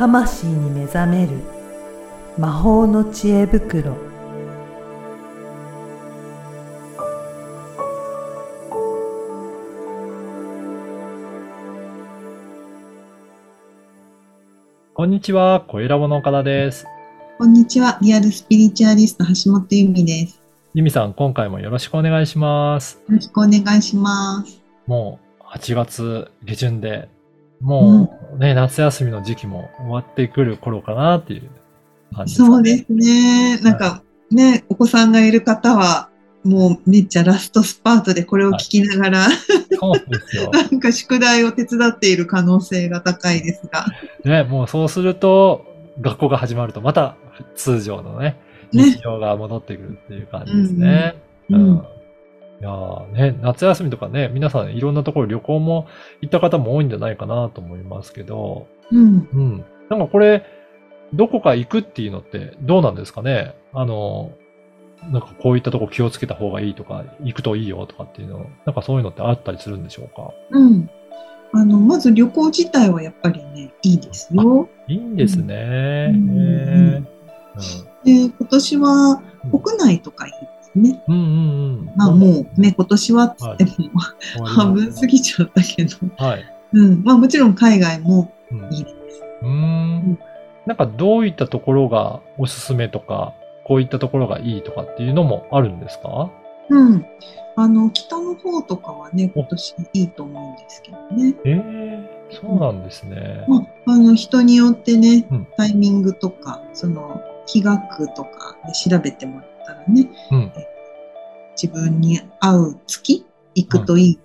[0.00, 1.32] 魂に目覚める
[2.38, 3.98] 魔法の知恵袋
[14.94, 16.86] こんにちは、小ラボの岡田です。
[17.36, 17.98] こんにちは。
[18.00, 20.40] リアルスピリチュアリスト橋本由美です。
[20.72, 23.02] ゆみさん、今回もよろしくお願いします。
[23.06, 24.62] よろしくお願いします。
[24.86, 27.10] もう8月下旬で、
[27.60, 31.50] もうね、夏休みの時期も終わってくる頃かなっていう
[32.14, 32.54] 感じですかね。
[32.54, 33.58] そうですね。
[33.58, 36.08] なんかね、お子さんがいる方は、
[36.42, 39.28] もうめっちゃラストスパートでこれを聞きながら、
[39.78, 40.50] そうですよ。
[40.54, 43.84] なんか宿題を手伝っている可能性が高いですが。
[44.24, 45.66] ね、もうそうすると、
[46.00, 47.16] 学校が始まるとまた
[47.56, 48.40] 通常のね、
[48.72, 51.16] ね日常が戻ってくるっていう感じですね。
[51.50, 51.82] うんうん
[52.60, 55.86] いやーね、夏休みとかね、皆さんいろんなところ旅行も
[56.20, 59.28] 行った方も多いんじゃないかなと思いますけど、うん。
[59.32, 59.64] うん。
[59.88, 60.44] なんかこれ、
[61.14, 63.54] どこか行くっていうのってどうなんですかね？
[63.72, 64.32] あの、
[65.10, 70.30] なんかこういったとこ気をつけた方がいいとか、行くといいよとかっていうの、なんかそういうのってあったりするんでしょうか？
[70.50, 70.90] うん。
[71.52, 74.68] あの、まず旅行自体はやっぱりね、いいですよ。
[74.86, 76.12] いいんですね。
[76.14, 77.02] うんへ
[78.04, 81.02] で、今年は国内とかいいですね。
[81.08, 81.26] うんうんう
[81.82, 81.92] ん。
[81.96, 83.70] まあもうね、今年はっつっても、
[84.40, 85.96] う 半分過ぎちゃったけど。
[86.16, 86.44] はい。
[86.72, 87.02] うん。
[87.04, 89.22] まあもちろん海外もうんいいです。
[89.42, 90.18] うーん。
[90.66, 93.32] なんかどういったところがおすすめとか、
[93.64, 96.30] こういったところがいいとかっていうのもあるんですか？
[96.68, 97.04] うん。
[97.56, 101.34] あの、北の方とかはね、今年いいと思うんですけどね。
[101.44, 103.44] ええそうなんですね。
[103.48, 110.52] まあ、あの、人によってねうん、タイミングとか、その、気学とかで調べてもらったらね、うん。
[111.60, 114.18] 自分に合う月行くといい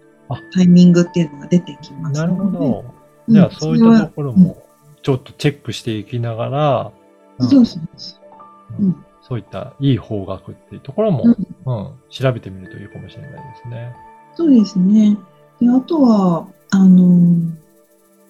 [0.53, 2.51] タイミングっていうのが出てきますなるほ。
[2.51, 2.85] ど。
[2.89, 2.95] うん
[3.27, 4.61] じゃあそういったところも
[5.01, 6.91] ちょっとチェックしていきながら、
[7.39, 8.17] うんそうそうそ
[8.79, 8.83] う。
[8.83, 9.05] うん。
[9.21, 13.95] そういったいい方角っていうところも、うんうん調べてみるといいかもしれないですね。
[14.35, 15.17] そうですね。
[15.59, 17.51] で、あとは、あの、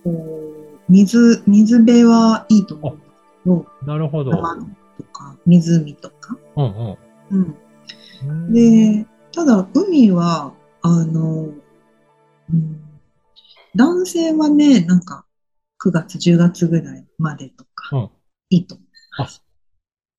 [0.03, 3.11] こう、水、水辺はいいと思うんです
[3.43, 4.31] けど、なるほど。
[4.31, 6.37] 山とか湖とか。
[6.55, 6.97] うんうん。
[7.31, 8.53] うん。
[8.53, 11.49] で、ただ海は、あの、
[12.49, 12.85] うん、
[13.75, 15.25] 男性はね、なんか
[15.83, 18.09] 9月、10月ぐらいまでとか、うん
[18.51, 18.87] いいと思い
[19.17, 19.43] ます。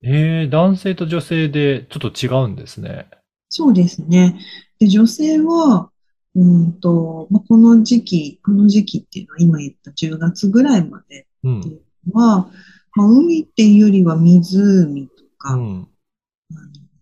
[0.02, 3.08] えー、男性と女性でちょっと違うんですね。
[3.48, 4.38] そうですね。
[4.78, 5.90] で、女性は、
[6.34, 11.68] うんと、まあ、この時期、この時期っていうのは今言った10月ぐらいまでうんって。
[11.68, 11.80] いう
[12.12, 12.50] のは、
[12.94, 15.88] まあ、海っていうよりは湖とか、うん。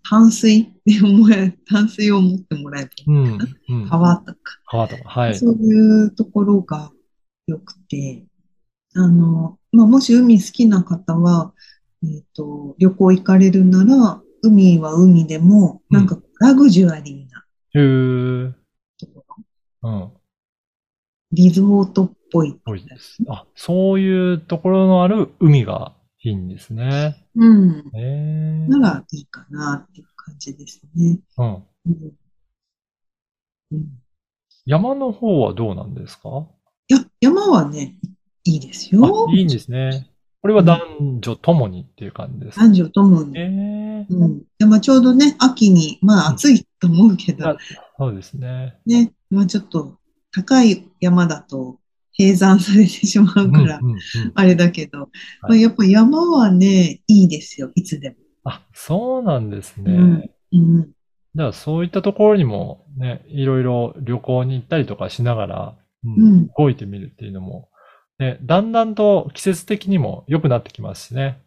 [0.09, 3.77] 淡水で思え、淡水を持ってもらえばいいうんかな？。
[3.77, 3.89] うん。
[3.89, 4.39] 川とか。
[4.67, 5.03] 川とか。
[5.09, 5.35] はい。
[5.35, 6.91] そういうところが
[7.47, 8.25] 良くて、
[8.95, 11.53] あの、まあ、もし海好きな方は、
[12.03, 17.45] えっと、旅行行かれるなら、海は海でも、うんなんかラグジュアリーな
[17.75, 18.53] へー。
[18.99, 19.25] とこ
[19.83, 20.11] ろ、うん。
[21.33, 22.61] リゾートっぽい。
[22.67, 23.17] 多いです。
[23.29, 25.95] あ、そういうところのある海が
[26.27, 27.27] いいんですね。
[27.37, 27.91] うん。
[27.95, 28.71] えー。
[28.71, 31.19] ならいいかなっていう感じですね。
[31.37, 31.47] うん。
[31.47, 31.63] うん。
[33.73, 33.87] うん、
[34.65, 36.47] 山の方はどうなんですか？
[36.89, 37.99] いや、山はね、
[38.45, 40.09] いいですあよ。、いいんですね。
[40.41, 40.81] これは男
[41.21, 42.65] 女ともにっていう感じですか？
[42.65, 43.39] 男女ともに。
[43.39, 44.43] ええうん。
[44.59, 47.57] でまあ、ちょうどね、秋に、まあ暑いと思うけど、あ
[47.99, 48.79] そうですね。
[48.87, 49.99] ね、まあちょっと
[50.33, 51.79] 高い山だと
[52.19, 53.81] 閉山されてしまうから、
[54.35, 55.09] あれだけど、ま
[55.43, 58.17] あ、はいやっぱ山はね、いいですよ、いつでも。
[58.45, 59.93] あ、そうなんですね。
[59.93, 60.91] うんうん。
[61.35, 65.75] じゃあそういったところにもね、いろいろ旅行に行ったりとかしながら、
[66.05, 67.71] うんうん動いてみるっていうのも、
[68.19, 71.41] ね、だんだんと季節的にも良くなってきますしね。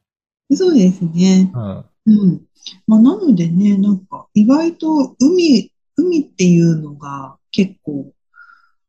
[0.51, 1.51] そうですね。
[1.53, 1.85] うん。
[2.07, 2.41] うん。
[2.87, 8.11] まあ、なのでね、なんか意外と海、海っていうのが結構、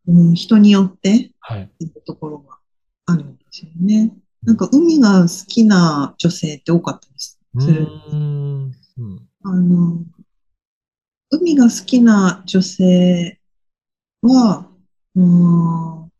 [0.09, 1.71] うん、人によってはい。
[1.81, 2.59] いいところが
[3.07, 4.13] あるんですよね。
[4.43, 8.73] なんか海が好きな女性って多かったりすうん。
[8.99, 9.29] うん。
[9.43, 10.05] あの、
[11.31, 13.39] 海が好きな女性
[14.23, 14.67] は、
[15.15, 16.11] うーん、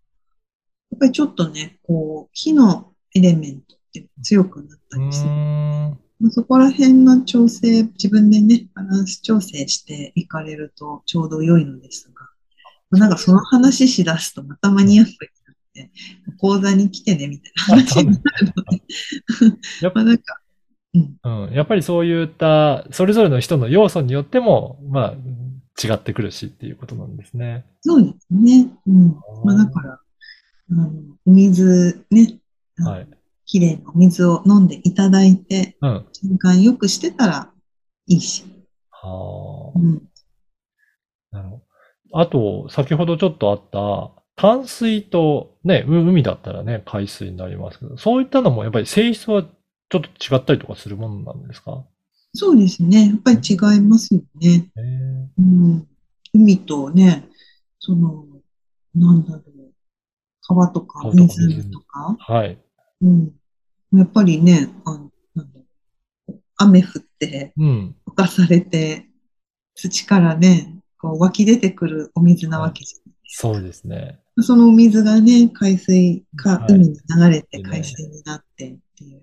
[0.91, 5.31] やっぱりちょっとね、こう、火のエレメントって強くなったうりする。
[6.21, 12.18] まあそこら辺の調整、自分でね、バランス調整していかれるとちょうど良いのですが、まあ
[12.91, 15.91] なんかその話しだすとまたマニアックになって、
[16.39, 18.21] 講座に来てねみたいな話になる
[18.57, 18.83] ので、
[19.83, 20.41] やっぱまあなんか、
[20.95, 21.53] うん、うん。
[21.53, 25.15] やっぱりそういった、それぞれの人の要素によっても、まあ、
[25.83, 27.65] 違ってくるしっていうことなんですね。
[27.83, 28.69] そうですね。
[28.87, 29.17] うん。
[29.45, 30.91] まあだから、あの、
[31.27, 32.39] お水ね、
[32.79, 33.09] はい。
[33.47, 36.07] きれいなお水を飲んでいただいて、うん。
[36.13, 37.51] 循環よくしてたら
[38.07, 38.45] いいし。
[38.91, 39.79] はあ。
[39.79, 40.03] うん。
[41.31, 41.63] なるほど。
[42.13, 51.85] あと、先ほどちょっとあった、淡水とね、う海だったらね、海水になりますけど、そういったのもやっぱり性質はちょっと違ったりとかするものなんですか？
[52.35, 53.09] そうですね。
[53.09, 54.71] やっぱり違いますよね。
[55.39, 55.89] うん。
[56.35, 57.27] 海とね、
[57.81, 58.27] その、
[58.95, 59.43] なんだろう。
[60.43, 62.17] 川とか川とか湖湖とか。
[62.19, 62.59] はい。
[63.03, 63.33] うん。
[63.93, 65.65] やっぱりね、あの、なんだろ
[66.29, 66.41] う。
[66.59, 67.97] 雨降って、うん。
[68.07, 69.09] 浮かされて、
[69.75, 74.21] 土からね、こう湧き出てくるお水なわけじゃないそうですね。
[74.41, 79.23] そのお水がね、海水かはい海に流れてね海水になってっていう。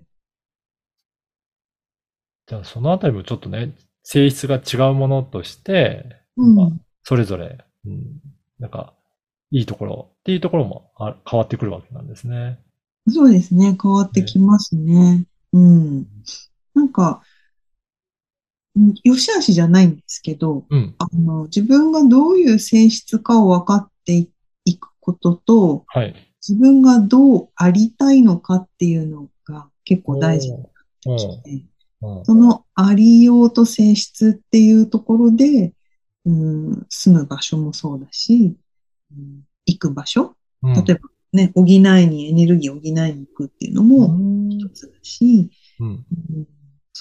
[2.46, 3.74] じゃあ、そのあたりもちょっとね、
[4.04, 6.80] 性質が違うものとして、まあうん。
[7.02, 8.20] それぞれ、うん、
[8.58, 8.94] なんか、
[9.50, 12.58] いいところっていうところもあ変わってくるわけなんですね。
[13.08, 13.76] そうですね。
[13.80, 15.24] 変わってきますね。
[15.52, 16.06] うん。
[16.74, 17.22] なんか、
[18.76, 20.94] うんよしあしじゃないんですけど、うん。
[20.98, 24.28] あの、自分がどういう性質かを分かって
[24.64, 26.14] いくことと、はい。
[26.46, 30.70] 自分がどうありたいのかっていうのが結構大事になっ
[31.00, 31.64] てきて、
[32.02, 32.24] うん。
[32.24, 35.72] そのありようと性質っていうところで、
[36.26, 38.56] うん、住む場所もそうだし、
[39.10, 45.50] うん、行く場所、うん例えばね、補いにエネルギーを補いに行くっていうのもうん一つだし、
[45.80, 46.04] うん。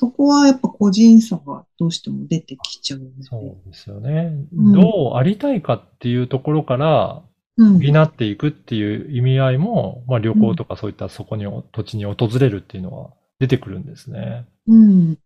[0.03, 3.23] うんそこはやっぱ個人差がどうしても出てきちゃうので。
[3.23, 4.33] そうですよね。
[4.53, 7.23] うんどうありたいかっていうところから、
[7.57, 7.79] うん。
[7.79, 14.45] 補っていくっていう意味合いも、まあ旅行とかそういったそこに、土地に訪れるっていうのは出てくるんですね。
[14.67, 15.17] うん。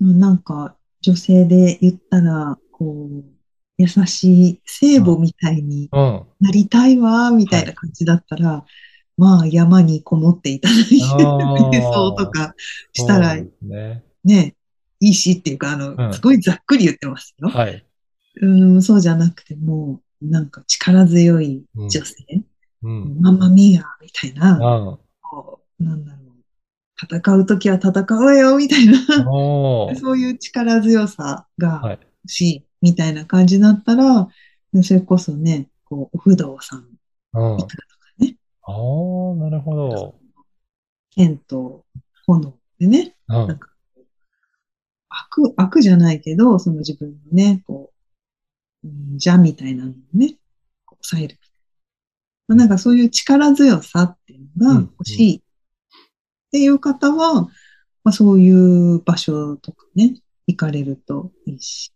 [0.00, 3.24] なんか、女性で言ったら、こう、
[3.78, 6.22] 優しい聖母みたいにうん。
[6.40, 8.64] なりたいわ、みたいな感じだったら、
[9.16, 12.54] まあ山にこもっていただいて、瞑想とか
[12.92, 14.02] したらね。
[14.24, 14.56] ね、
[15.00, 17.48] いいしっていうか、あの、うんすごいざっくり言ってますよ。
[17.48, 17.84] はい。
[18.42, 18.46] う
[18.76, 22.24] ん、そうじゃなくてもう、なんか力強い女性、
[22.82, 23.20] うん。
[23.20, 28.98] ママミーアみたいな、あこうなんだろう、戦うときは戦うよ、みたいな、
[29.96, 31.98] そういう力強さがはい。
[32.24, 34.28] 欲しい、みたいな感じだったら、
[34.82, 36.86] それこそね、こう、お不動さん
[37.34, 37.60] うん。
[37.60, 37.95] いくらと
[38.66, 40.14] ああ、なるほど。
[41.10, 41.84] 剣と
[42.26, 43.70] 炎でね、うんなんか、
[45.08, 47.92] 悪、悪じゃないけど、その自分のね、こ
[48.84, 50.36] う、うん邪みたいなのをね、
[51.02, 51.38] 抑える。
[52.48, 55.40] まあ、なんかそういう力強さっていうのが欲しいっ
[56.52, 57.48] ていう方は、
[58.04, 60.14] まあそういう場所とかね、
[60.46, 61.92] 行かれるといいし。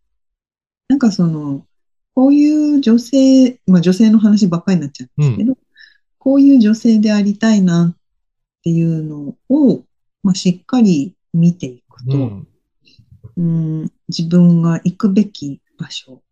[0.89, 1.67] なんかその、
[2.15, 5.57] こういう女性、まあ女性の話ばっかりになっちゃうんですけど、
[6.21, 7.97] こういう女性でありたいなっ
[8.63, 9.85] ていうのを、
[10.23, 12.49] まあしっかり見ていくと、うん。
[13.37, 16.23] うん、自分が行くべき場所、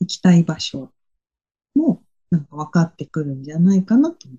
[0.00, 0.92] 行きたい場所
[1.74, 4.38] もなんか分かってくるんじゃないかなと思う。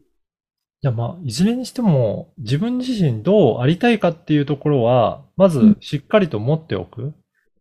[0.81, 7.13] じゃあまあ、いずれにしても、自分自身どうありたいかっていうところは、まずうんしっかりと持っておく。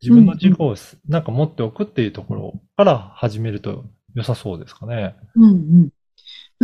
[0.02, 5.16] 自分の自己をすなんか持っておくっていうところから始めると良さそうですかね。
[5.34, 5.88] うんうん。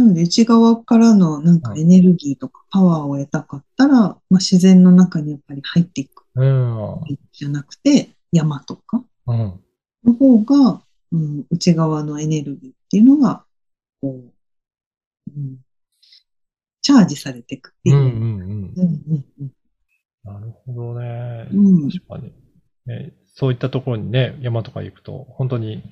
[0.01, 7.01] なので内側からのなんかうんエネルギーとかパワーを得たかったら、まあ、自然の中にやっぱり入っていくうん。
[7.33, 9.61] じゃなくて山とかうん。
[10.05, 13.45] の方が、うん、内側のエネルギーっていうのが、
[14.01, 15.59] こう、うん、
[16.81, 17.97] チャージされていくっていう
[20.23, 21.49] なるほどね。
[21.53, 22.33] うん確かに、
[22.87, 23.13] ね。
[23.27, 25.83] そういったところにね、山とか行くと、本当に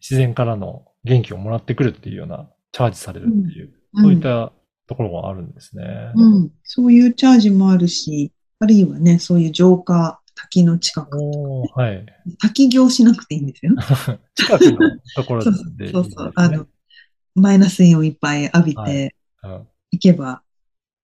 [0.00, 4.52] 自然からの元気をもらってくるっていうような、チャージされるっていう、うんそういった
[4.86, 6.12] ところがあるんですね。
[6.14, 12.06] うん、そういうチャージもあるし、あるいはね、そういう浄化、滝の近く、おーはい。
[12.40, 13.72] 滝行しなくていいんですよ。
[14.36, 14.78] 近くの
[15.16, 15.92] ところそうでいいですね。
[15.92, 16.32] そうそう。
[16.34, 16.66] あの、
[17.34, 20.42] マイナスイオンいっぱい浴びはてうんいけば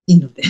[0.07, 0.43] いいので。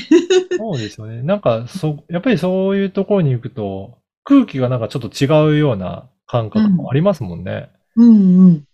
[0.57, 1.23] そうですよね。
[1.23, 7.69] なんか、そ、やっぱりそういうところに行くと、空気がなんかちょっと違うような感覚もありますもんね。
[7.95, 8.47] うんうん。
[8.47, 8.65] うん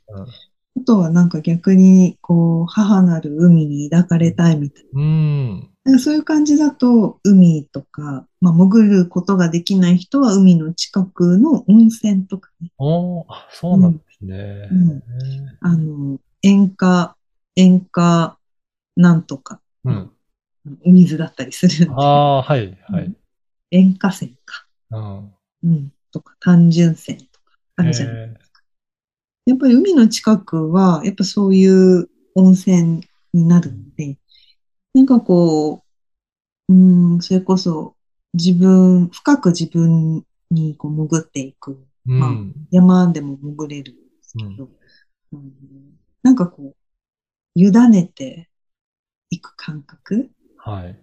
[0.78, 5.60] あとはなんか逆に、こう、母なる海に抱かれたいみたいうん。
[5.84, 5.92] な。
[5.92, 12.72] なんかそういう感じだと、海とか、まあ、潜ることができない人は海の近くの温泉とかね。
[12.78, 14.70] おーあ、そうなんですね。
[14.72, 15.04] うん
[15.63, 17.16] あの、塩化、
[17.56, 18.40] 塩化
[18.96, 20.12] なんとか、うん。
[20.86, 21.96] お水だったりするんで。
[21.96, 23.13] ああ、はい、はい。
[23.72, 24.66] 塩化泉か。
[24.92, 25.34] うん。
[25.63, 25.94] うん。
[26.12, 28.16] とか、単純泉とか、あるじゃない。
[28.16, 28.34] え
[29.45, 33.01] やっぱり海の近くは、やっぱそういう温泉
[33.33, 34.17] になるので、
[34.93, 35.83] なんかこ
[36.69, 37.95] う、うん、それこそ
[38.33, 41.86] 自分、深く自分にこう潜っていく。
[42.07, 42.19] うん。
[42.19, 42.31] まあ
[42.71, 44.69] 山でも潜れるんですけど、
[45.33, 45.51] うん
[46.24, 46.75] なんかこう、
[47.55, 48.50] 委ねて
[49.29, 51.00] いく感覚、はい。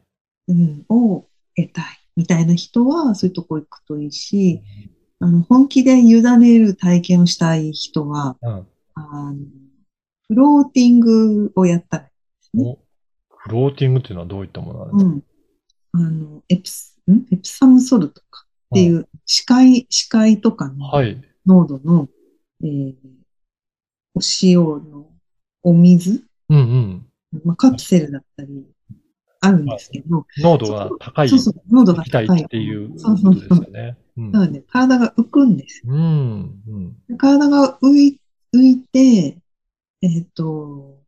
[0.48, 1.26] うん、を
[1.56, 1.84] 得たい
[2.16, 4.62] みたいな人はそういうとこ行くといいし、
[5.20, 8.66] あの本気で委ねる体験をしたい人は、うん。
[8.94, 9.36] あの
[10.28, 12.78] フローティングをやったらいいですね。
[13.30, 15.10] おフローティングっていうのはどういったものなんですか？
[15.94, 16.06] うん。
[16.06, 17.26] あの、エプス、ん？
[17.32, 21.20] エプサムソルトかっていう、視界、視界とかのはい。
[21.46, 22.08] 濃度の、
[22.62, 22.94] えー
[24.14, 24.58] お塩
[24.90, 25.06] の
[25.62, 27.06] お水、うんうん。
[27.44, 28.66] まあ、カプセルだったり、
[29.40, 32.42] あるんですけど、濃度が高いそうそう、濃度が高い。
[32.42, 33.96] っていうそうことですそうそうよね。
[34.00, 35.82] うんなので、体が浮くんです。
[35.86, 36.62] うん。
[36.66, 37.16] うん。
[37.16, 38.20] 体が浮い
[38.54, 39.38] 浮いて、
[40.02, 40.98] えっ、と、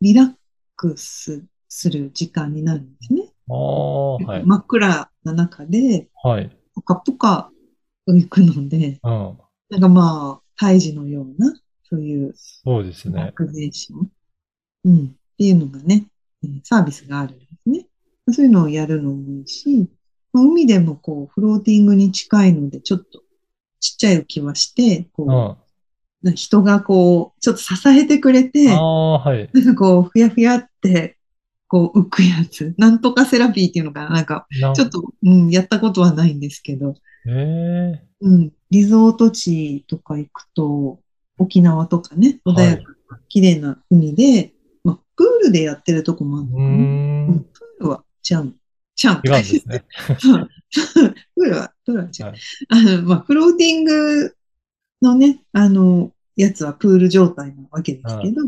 [0.00, 0.34] リラッ
[0.76, 3.32] クスする時間になるんですね。
[3.48, 4.44] ああ、はい。
[4.44, 6.50] 真っ暗な中で、はい。
[6.74, 7.50] ポカポカ
[8.08, 9.38] 浮くので、うん。
[9.70, 13.32] なんかまあ、胎児のような、そういうそうですね。
[13.34, 14.10] クゼーション、
[14.84, 16.06] うん、っていうのがね、
[16.44, 17.86] えーサービスがあるんですね。
[18.32, 19.86] そういうのをやるのもいいし、まあ
[20.32, 23.22] 海でもこう、フローティングに近いので、ちょっと
[23.80, 26.34] ちっちゃい浮き輪して、こう、うん。
[26.34, 29.50] 人がこう、ちょっと支えてくれて、あ、はい。
[29.52, 31.16] なんかこう、ふやふやって、
[31.66, 32.74] こう、浮くやつ。
[32.76, 36.94] なんとかセラピーっていうのかななんか、なちょっと、うん、やったことはないんですけど、
[37.26, 41.00] ええうん、リゾート地とか行くと、
[41.38, 44.52] 沖縄とかね、穏やかな、綺麗な海で、
[44.84, 47.46] まあ、プールでやってるとこもあるのうん。
[47.52, 48.54] プールはちゃう。
[49.00, 49.22] ちゃう。
[49.24, 49.84] 違うんですね。
[50.20, 52.26] プールは、プールは違う。
[52.26, 52.38] はい
[52.68, 54.34] あの、まあ、フローティング
[55.00, 58.42] のね、あの、やつはプール状態なわけですけど、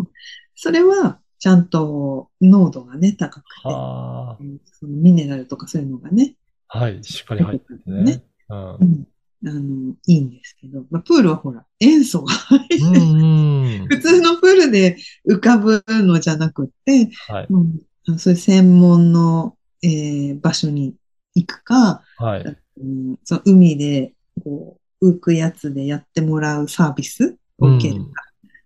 [0.54, 5.82] それはちゃんと濃度がね、高くて、そのミネラルとかそう。
[5.82, 5.90] いう。
[5.90, 6.36] のがね、
[6.68, 7.02] はい。
[7.02, 8.24] しっかり入ってるねね。
[8.48, 8.54] う。
[8.54, 8.84] んう。
[8.84, 9.06] ん、
[9.46, 12.90] あの、いいんですけど、まあ、プールはほら、塩素が入ってう。
[12.90, 13.84] んう。
[13.84, 13.88] ん。
[13.88, 14.96] 普通のプールで
[15.28, 17.46] 浮かぶのじゃなくて、はい。
[17.48, 18.12] う。
[18.12, 18.34] ん、そう。
[18.34, 18.38] いう。
[18.38, 20.94] 専門の、えー場所に
[21.34, 22.56] 行くか、はい。
[22.80, 28.10] うん、その海でこう浮くやつでやってもらうサービスを受けるか。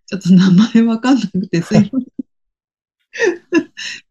[0.07, 2.07] ちょっと名前わかんなくて、すいません。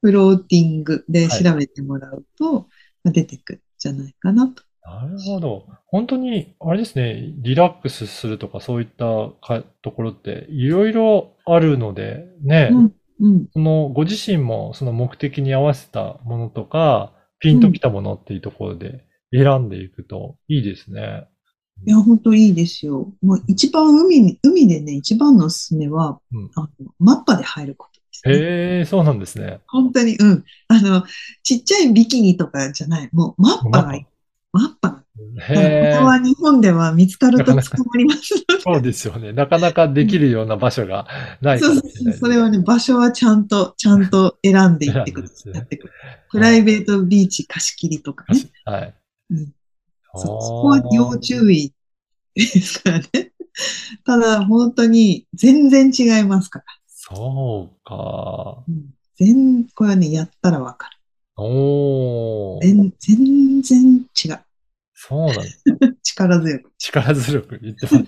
[0.02, 2.68] フローティングで調べてもらうと、
[3.04, 4.64] まあ出てくるんじゃないかなと。
[4.84, 5.68] なるほど。
[5.88, 9.06] 本当に、あれですね、リラックスするとかそういった
[9.42, 21.28] かところっていろいろあるので、ね、うん、うん、そのご自身もその目的に合わせたものとか、ピンときたものっていうところで選んでいくといいですね。
[21.86, 23.14] いや、本当いいですよ。
[23.22, 28.34] もう一番海に、海でね、一番のおすすめは、うんあのマッパで入ることです、ね。
[28.34, 29.60] へえ、そうなんですね。
[29.68, 30.44] 本当に、うん。
[30.70, 31.04] あの、
[31.44, 33.10] ちっちゃいビキニとかじゃない。
[33.12, 34.00] もうマッパが。
[34.54, 35.05] マッパが。
[35.48, 38.46] これへえ、は日本では見つかるとなかなか捕まりますので。
[38.60, 39.34] そうですよね。
[39.34, 41.08] なかなかできるような場所が
[41.42, 41.84] ないかそうそうそう。
[41.84, 45.80] もしれないですそれはね、場所はちゃんと、ちゃんと選んでいってくださ い。
[46.32, 48.42] プライベートビーチ貸し切りとかね。
[48.66, 48.96] はい。
[49.32, 49.54] うん
[50.18, 51.74] そうそこは要注意
[52.36, 53.34] ですからね。
[54.06, 56.66] ただ、本当に全然違いますから。
[56.88, 58.64] そうか。
[58.68, 60.90] うん全、これはね、やったらわか
[61.38, 62.62] おー。
[62.62, 62.68] る。
[62.68, 64.05] 全全然。
[65.08, 65.64] そうなんです。
[66.04, 66.72] 力強く。
[66.80, 68.06] 力強く言ってます。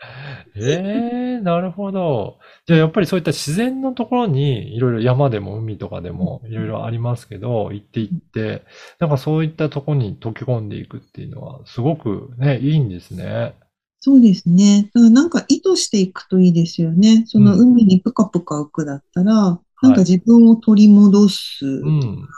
[0.54, 2.38] ええなるほど。
[2.66, 8.64] じゃあやっぱりそういった自然のところにいろいろ山でも海とかでもいろいろありますけど、行って行って、
[9.00, 13.54] なんかそういったところに溶け込んでいくっていうのはすごくね、いいんですね。
[13.98, 14.88] そうですね。
[14.94, 17.24] だからなんか意図していくといいですよね。
[17.26, 22.28] その海にぷかぷか浮くだったら、なんか自分を取り戻す、うん。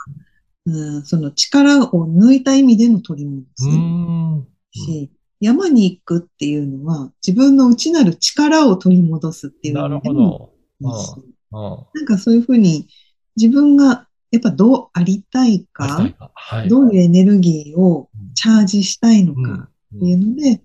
[0.65, 3.65] うんその力を抜いた意味での取り戻す。
[4.79, 10.53] し、山に行くっていうのは自分の内なる力を取り戻すっていうなるほど。
[10.79, 11.13] いいし、
[11.51, 11.61] うん。
[11.93, 12.87] なんかそういうふうに
[13.35, 16.69] 自分がやっぱどうありたいか、いかはい。
[16.69, 20.61] どういうエネルギーをチャージしたいのうんかっていうので、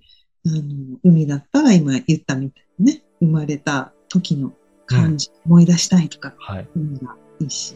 [0.46, 4.52] あの、海だったら今言ったみたいにね、生まれた時の
[4.86, 6.68] 感じ、思い出したいとか、はい。
[6.76, 7.74] 海がいいし、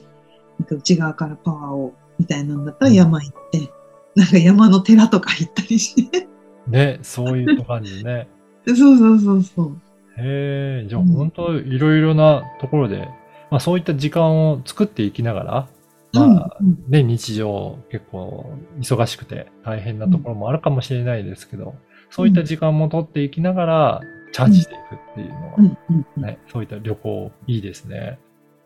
[0.61, 3.73] なんか内側からパワーをみたいなんだったら山行って、
[4.15, 6.29] なんか山の寺とか行ったりして、
[6.69, 8.29] ね、そういう感じでね。
[8.69, 9.77] そうそうそうそう。
[10.19, 13.09] へえ、じゃあうん本当いろいろなところで、
[13.51, 15.69] まあそういった時間を作っていきながら、
[16.13, 16.57] うんまあ
[16.89, 21.75] ね、日常結構忙しくて大変なところもあるかもしれないですけど、
[22.11, 24.01] そういった時間も取っていきながら
[24.33, 28.19] チャージしていくっていうのは、うんうんうんね、そういった旅行いいですね。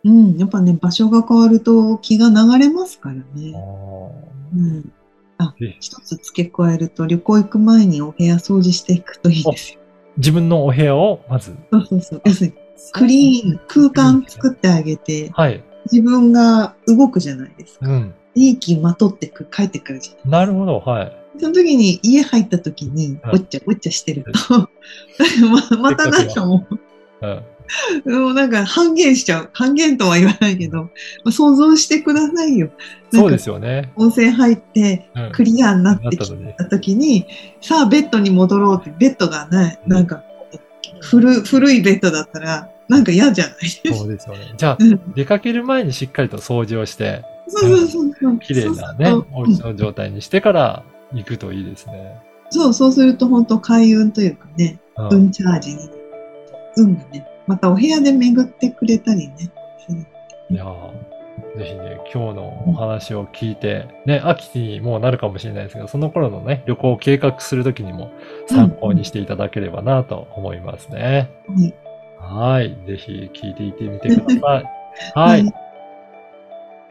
[0.05, 3.53] うん、やっぱね、場所が変わると気が流れますからあね。
[3.53, 4.93] ーうん。
[5.39, 9.81] あえ、一つ付け加えると、旅行行く前にお部屋掃除していくといいですよ。
[10.19, 11.57] 自分のお部屋をまず。
[11.73, 12.23] そうそうそう。
[12.25, 12.55] 要するに、
[12.93, 15.65] クリーン、空間作ってあげて、はい。
[15.91, 17.89] 自分が動くじゃないですか。
[17.89, 18.15] うん。
[18.35, 20.81] いい気まとってく、帰ってくるじゃないなるほど。
[20.81, 21.17] はい。
[21.39, 24.69] その時に家入った時に、うんおっちゃおっちゃしてると、
[25.73, 26.67] ままたなんかも
[27.23, 27.43] うん。
[28.05, 29.51] う、 もうなんか半減しちゃう。
[29.53, 30.91] 半減とは言わないけど、ま
[31.27, 32.71] あ、想像してくださいよ。
[33.13, 33.93] そうですよね。
[33.97, 35.33] 温泉入ってうん。
[35.33, 37.27] クリアになってきたのにた時に、
[37.61, 40.23] さあベッドに戻ろうって、ベッドがない、うんなんか
[41.01, 43.57] 古古いベッドだったら、なんか嫌じゃない？
[43.61, 43.95] ですか。
[43.95, 44.55] そうですよね。
[44.57, 48.39] じゃあうん、出かける前にしっかりと掃除をして、そうそうそうそう。
[48.39, 52.17] 綺麗なね、お家の状態にしてから行くといいですね。
[52.51, 55.91] そう、そうすると本当開運というかね、うん運チャージに。
[56.77, 59.51] 運がね、またお部屋で巡ってくれたりね。
[60.51, 61.15] いやー
[61.57, 68.13] ぜひね、今日のお話を聞いて、ね、秋にもうなるかもしれないですけど、その頃のね、旅行を計画するときにも
[68.49, 71.31] 参考にしていただければなと思いますね。
[71.49, 71.75] はい
[72.25, 72.77] はい。
[72.87, 74.65] ぜひ聞いていってみてください。
[75.15, 75.53] はい。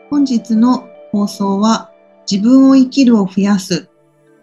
[0.10, 1.92] 本日の放送は
[2.30, 3.90] 自分を生きるを増やす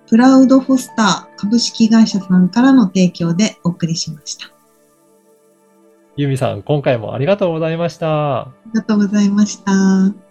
[0.09, 4.60] プラウドフォスター株式会社さんからの提供でお送りしました。
[6.21, 8.41] あゆみさん、今回もありがとうございました。
[8.41, 10.30] ありがとうございました。